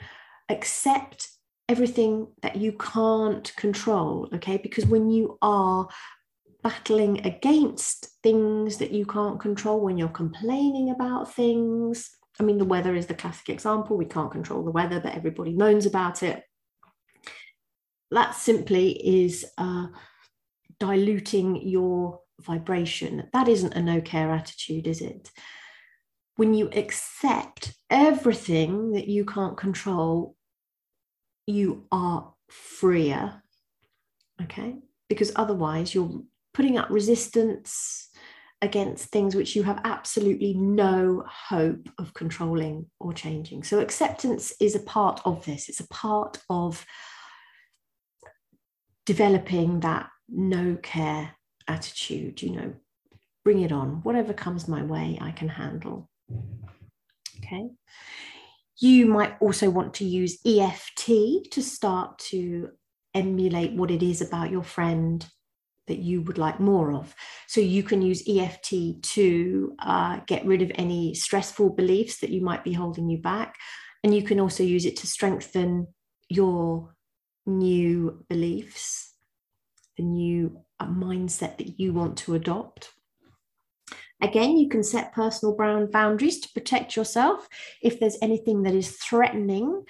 Accept 0.48 1.28
everything 1.68 2.28
that 2.42 2.56
you 2.56 2.72
can't 2.72 3.54
control, 3.56 4.28
okay? 4.34 4.56
Because 4.56 4.86
when 4.86 5.10
you 5.10 5.38
are 5.42 5.88
battling 6.62 7.26
against 7.26 8.08
things 8.22 8.78
that 8.78 8.90
you 8.90 9.04
can't 9.04 9.38
control, 9.38 9.80
when 9.80 9.98
you're 9.98 10.08
complaining 10.08 10.90
about 10.90 11.32
things, 11.32 12.10
I 12.40 12.42
mean, 12.42 12.58
the 12.58 12.64
weather 12.64 12.94
is 12.94 13.06
the 13.06 13.14
classic 13.14 13.48
example. 13.50 13.96
We 13.96 14.06
can't 14.06 14.30
control 14.30 14.64
the 14.64 14.70
weather, 14.70 15.00
but 15.00 15.14
everybody 15.14 15.52
moans 15.52 15.86
about 15.86 16.22
it. 16.22 16.42
That 18.10 18.34
simply 18.34 18.92
is 19.26 19.44
uh, 19.58 19.88
diluting 20.80 21.68
your 21.68 22.20
vibration. 22.40 23.28
That 23.32 23.48
isn't 23.48 23.74
a 23.74 23.82
no 23.82 24.00
care 24.00 24.30
attitude, 24.30 24.86
is 24.86 25.02
it? 25.02 25.30
When 26.36 26.54
you 26.54 26.70
accept 26.72 27.74
everything 27.90 28.92
that 28.92 29.08
you 29.08 29.24
can't 29.24 29.56
control, 29.56 30.36
you 31.48 31.86
are 31.90 32.34
freer. 32.48 33.42
Okay. 34.42 34.76
Because 35.08 35.32
otherwise, 35.34 35.94
you're 35.94 36.22
putting 36.52 36.76
up 36.76 36.90
resistance 36.90 38.08
against 38.60 39.06
things 39.06 39.34
which 39.34 39.56
you 39.56 39.62
have 39.62 39.80
absolutely 39.84 40.52
no 40.54 41.24
hope 41.26 41.88
of 41.98 42.12
controlling 42.12 42.86
or 43.00 43.12
changing. 43.12 43.62
So, 43.62 43.80
acceptance 43.80 44.52
is 44.60 44.74
a 44.74 44.80
part 44.80 45.20
of 45.24 45.44
this, 45.46 45.68
it's 45.68 45.80
a 45.80 45.88
part 45.88 46.38
of 46.50 46.84
developing 49.06 49.80
that 49.80 50.10
no 50.28 50.76
care 50.82 51.30
attitude, 51.66 52.42
you 52.42 52.50
know, 52.50 52.74
bring 53.42 53.62
it 53.62 53.72
on. 53.72 54.02
Whatever 54.02 54.34
comes 54.34 54.68
my 54.68 54.82
way, 54.82 55.16
I 55.18 55.30
can 55.30 55.48
handle. 55.48 56.10
Okay. 57.38 57.70
You 58.80 59.06
might 59.06 59.36
also 59.40 59.70
want 59.70 59.94
to 59.94 60.04
use 60.04 60.38
EFT 60.46 61.50
to 61.50 61.62
start 61.62 62.18
to 62.30 62.70
emulate 63.14 63.72
what 63.72 63.90
it 63.90 64.02
is 64.02 64.20
about 64.20 64.50
your 64.50 64.62
friend 64.62 65.26
that 65.88 65.98
you 65.98 66.22
would 66.22 66.38
like 66.38 66.60
more 66.60 66.92
of. 66.92 67.14
So 67.48 67.60
you 67.60 67.82
can 67.82 68.02
use 68.02 68.22
EFT 68.28 69.02
to 69.02 69.74
uh, 69.80 70.20
get 70.26 70.46
rid 70.46 70.62
of 70.62 70.70
any 70.76 71.14
stressful 71.14 71.70
beliefs 71.70 72.20
that 72.20 72.30
you 72.30 72.40
might 72.40 72.62
be 72.62 72.72
holding 72.72 73.08
you 73.08 73.18
back. 73.18 73.56
And 74.04 74.14
you 74.14 74.22
can 74.22 74.38
also 74.38 74.62
use 74.62 74.84
it 74.84 74.96
to 74.98 75.06
strengthen 75.06 75.88
your 76.28 76.94
new 77.46 78.24
beliefs, 78.28 79.14
the 79.96 80.04
new 80.04 80.60
uh, 80.78 80.86
mindset 80.86 81.56
that 81.58 81.80
you 81.80 81.92
want 81.92 82.18
to 82.18 82.34
adopt. 82.34 82.90
Again, 84.20 84.56
you 84.56 84.68
can 84.68 84.82
set 84.82 85.12
personal 85.12 85.56
boundaries 85.56 86.40
to 86.40 86.48
protect 86.52 86.96
yourself 86.96 87.48
if 87.82 88.00
there's 88.00 88.18
anything 88.20 88.64
that 88.64 88.74
is 88.74 88.96
threatening 88.96 89.84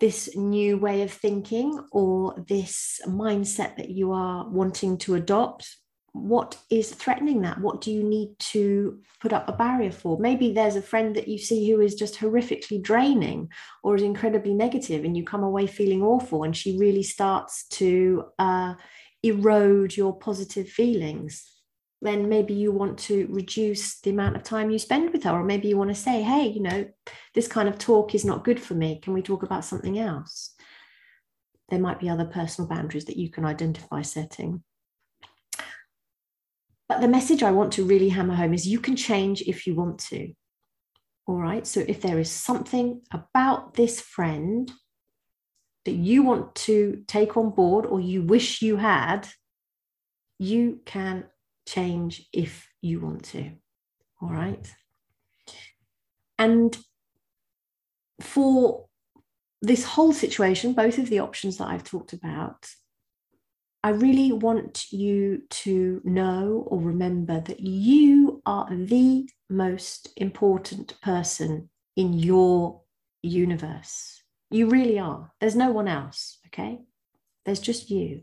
this 0.00 0.34
new 0.36 0.78
way 0.78 1.02
of 1.02 1.12
thinking 1.12 1.78
or 1.92 2.44
this 2.48 3.00
mindset 3.06 3.76
that 3.76 3.90
you 3.90 4.12
are 4.12 4.48
wanting 4.48 4.96
to 4.98 5.16
adopt. 5.16 5.76
What 6.12 6.56
is 6.70 6.90
threatening 6.90 7.42
that? 7.42 7.60
What 7.60 7.80
do 7.80 7.92
you 7.92 8.02
need 8.02 8.38
to 8.38 9.00
put 9.20 9.32
up 9.32 9.48
a 9.48 9.52
barrier 9.52 9.92
for? 9.92 10.18
Maybe 10.18 10.52
there's 10.52 10.76
a 10.76 10.82
friend 10.82 11.14
that 11.16 11.28
you 11.28 11.36
see 11.36 11.68
who 11.70 11.80
is 11.80 11.94
just 11.94 12.18
horrifically 12.18 12.82
draining 12.82 13.50
or 13.82 13.94
is 13.94 14.02
incredibly 14.02 14.54
negative, 14.54 15.04
and 15.04 15.16
you 15.16 15.24
come 15.24 15.42
away 15.42 15.66
feeling 15.66 16.02
awful, 16.02 16.44
and 16.44 16.56
she 16.56 16.78
really 16.78 17.02
starts 17.02 17.66
to 17.68 18.24
uh, 18.38 18.74
erode 19.22 19.96
your 19.96 20.16
positive 20.16 20.68
feelings 20.68 21.44
then 22.00 22.28
maybe 22.28 22.54
you 22.54 22.70
want 22.70 22.98
to 22.98 23.26
reduce 23.30 24.00
the 24.00 24.10
amount 24.10 24.36
of 24.36 24.42
time 24.42 24.70
you 24.70 24.78
spend 24.78 25.10
with 25.12 25.24
her 25.24 25.32
or 25.32 25.42
maybe 25.42 25.68
you 25.68 25.76
want 25.76 25.90
to 25.90 25.94
say 25.96 26.22
hey 26.22 26.46
you 26.46 26.62
know 26.62 26.86
this 27.34 27.48
kind 27.48 27.68
of 27.68 27.78
talk 27.78 28.14
is 28.14 28.24
not 28.24 28.44
good 28.44 28.60
for 28.60 28.74
me. 28.74 28.98
Can 29.00 29.12
we 29.12 29.22
talk 29.22 29.42
about 29.42 29.64
something 29.64 29.98
else? 29.98 30.54
There 31.68 31.78
might 31.78 32.00
be 32.00 32.08
other 32.08 32.24
personal 32.24 32.68
boundaries 32.68 33.04
that 33.04 33.16
you 33.16 33.30
can 33.30 33.44
identify 33.44 34.02
setting. 34.02 34.62
But 36.88 37.00
the 37.00 37.08
message 37.08 37.42
i 37.42 37.50
want 37.50 37.72
to 37.74 37.84
really 37.84 38.08
hammer 38.08 38.34
home 38.34 38.54
is 38.54 38.66
you 38.66 38.80
can 38.80 38.96
change 38.96 39.42
if 39.42 39.66
you 39.66 39.74
want 39.74 39.98
to. 40.10 40.32
All 41.26 41.36
right? 41.36 41.66
So 41.66 41.84
if 41.86 42.00
there 42.00 42.18
is 42.18 42.30
something 42.30 43.02
about 43.12 43.74
this 43.74 44.00
friend 44.00 44.72
that 45.84 45.92
you 45.92 46.22
want 46.22 46.54
to 46.54 47.04
take 47.06 47.36
on 47.36 47.50
board 47.50 47.86
or 47.86 48.00
you 48.00 48.22
wish 48.22 48.62
you 48.62 48.76
had 48.76 49.28
you 50.40 50.80
can 50.86 51.24
change 51.68 52.26
if 52.32 52.68
you 52.80 53.00
want 53.00 53.24
to. 53.24 53.50
All 54.20 54.30
right. 54.30 54.72
And 56.38 56.76
for 58.20 58.86
this 59.60 59.84
whole 59.84 60.12
situation, 60.12 60.72
both 60.72 60.98
of 60.98 61.08
the 61.08 61.20
options 61.20 61.58
that 61.58 61.68
I've 61.68 61.84
talked 61.84 62.12
about, 62.12 62.68
I 63.82 63.90
really 63.90 64.32
want 64.32 64.90
you 64.90 65.42
to 65.50 66.00
know 66.04 66.64
or 66.66 66.80
remember 66.80 67.40
that 67.40 67.60
you 67.60 68.42
are 68.44 68.68
the 68.70 69.28
most 69.48 70.10
important 70.16 71.00
person 71.00 71.70
in 71.96 72.12
your 72.12 72.82
universe. 73.22 74.22
You 74.50 74.68
really 74.68 74.98
are. 74.98 75.32
There's 75.40 75.56
no 75.56 75.70
one 75.70 75.88
else, 75.88 76.38
okay? 76.46 76.80
There's 77.44 77.60
just 77.60 77.90
you. 77.90 78.22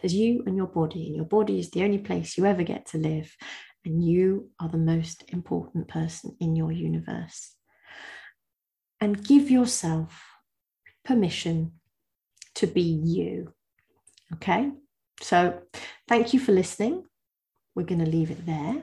There's 0.00 0.14
you 0.14 0.42
and 0.46 0.56
your 0.56 0.66
body, 0.66 1.06
and 1.06 1.16
your 1.16 1.24
body 1.24 1.58
is 1.58 1.70
the 1.70 1.82
only 1.82 1.98
place 1.98 2.36
you 2.36 2.46
ever 2.46 2.62
get 2.62 2.86
to 2.86 2.98
live. 2.98 3.34
And 3.84 4.02
you 4.04 4.50
are 4.60 4.68
the 4.68 4.78
most 4.78 5.24
important 5.28 5.88
person 5.88 6.36
in 6.40 6.56
your 6.56 6.72
universe. 6.72 7.54
And 9.00 9.22
give 9.24 9.50
yourself 9.50 10.24
permission 11.04 11.72
to 12.56 12.66
be 12.66 12.82
you. 12.82 13.52
Okay? 14.34 14.70
So, 15.20 15.60
thank 16.08 16.34
you 16.34 16.40
for 16.40 16.52
listening. 16.52 17.04
We're 17.74 17.84
going 17.84 18.04
to 18.04 18.10
leave 18.10 18.30
it 18.30 18.44
there. 18.44 18.82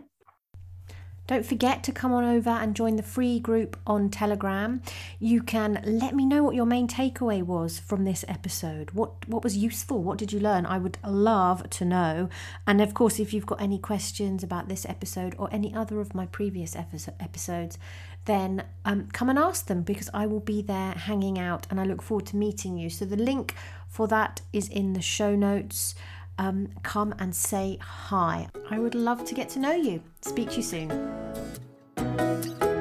Don't 1.25 1.45
forget 1.45 1.83
to 1.83 1.93
come 1.93 2.11
on 2.11 2.25
over 2.25 2.49
and 2.49 2.75
join 2.75 2.97
the 2.97 3.03
free 3.03 3.39
group 3.39 3.77
on 3.87 4.09
Telegram. 4.09 4.81
You 5.19 5.41
can 5.41 5.81
let 5.85 6.13
me 6.13 6.25
know 6.25 6.43
what 6.43 6.53
your 6.53 6.65
main 6.65 6.87
takeaway 6.87 7.41
was 7.41 7.79
from 7.79 8.03
this 8.03 8.25
episode. 8.27 8.91
What 8.91 9.27
what 9.29 9.43
was 9.43 9.55
useful? 9.55 10.03
What 10.03 10.17
did 10.17 10.33
you 10.33 10.41
learn? 10.41 10.65
I 10.65 10.77
would 10.77 10.97
love 11.05 11.69
to 11.69 11.85
know. 11.85 12.29
And 12.67 12.81
of 12.81 12.93
course, 12.93 13.19
if 13.19 13.33
you've 13.33 13.45
got 13.45 13.61
any 13.61 13.79
questions 13.79 14.43
about 14.43 14.67
this 14.67 14.85
episode 14.85 15.33
or 15.37 15.47
any 15.51 15.73
other 15.73 16.01
of 16.01 16.13
my 16.13 16.25
previous 16.25 16.75
episodes, 16.75 17.77
then 18.25 18.63
um, 18.83 19.07
come 19.13 19.29
and 19.29 19.39
ask 19.39 19.67
them 19.67 19.81
because 19.81 20.09
I 20.13 20.25
will 20.25 20.39
be 20.39 20.61
there 20.61 20.91
hanging 20.91 21.39
out 21.39 21.67
and 21.69 21.79
I 21.79 21.85
look 21.85 22.01
forward 22.01 22.25
to 22.27 22.35
meeting 22.35 22.77
you. 22.77 22.89
So 22.89 23.05
the 23.05 23.15
link 23.15 23.55
for 23.87 24.07
that 24.07 24.41
is 24.51 24.67
in 24.69 24.93
the 24.93 25.01
show 25.01 25.35
notes 25.35 25.95
um, 26.37 26.69
come 26.83 27.13
and 27.19 27.35
say 27.35 27.77
hi. 27.81 28.47
I 28.69 28.79
would 28.79 28.95
love 28.95 29.25
to 29.25 29.35
get 29.35 29.49
to 29.49 29.59
know 29.59 29.73
you. 29.73 30.01
Speak 30.21 30.51
to 30.51 30.57
you 30.57 30.63
soon. 30.63 32.72